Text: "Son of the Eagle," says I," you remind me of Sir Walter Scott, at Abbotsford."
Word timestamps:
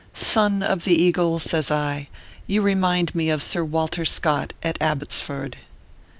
"Son 0.33 0.63
of 0.63 0.83
the 0.83 0.99
Eagle," 0.99 1.37
says 1.37 1.69
I," 1.69 2.09
you 2.47 2.63
remind 2.63 3.13
me 3.13 3.29
of 3.29 3.43
Sir 3.43 3.63
Walter 3.63 4.03
Scott, 4.03 4.51
at 4.63 4.81
Abbotsford." 4.81 5.57